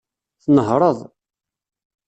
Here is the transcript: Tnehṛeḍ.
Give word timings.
Tnehṛeḍ. 0.43 0.99